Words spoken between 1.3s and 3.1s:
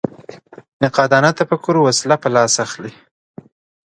تفکر وسله په لاس اخلي